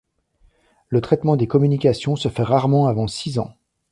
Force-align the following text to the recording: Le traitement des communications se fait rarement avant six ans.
Le 0.89 0.99
traitement 0.99 1.35
des 1.35 1.45
communications 1.45 2.15
se 2.15 2.27
fait 2.27 2.41
rarement 2.41 2.87
avant 2.87 3.05
six 3.07 3.37
ans. 3.37 3.55